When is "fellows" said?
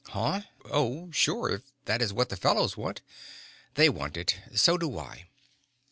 2.35-2.75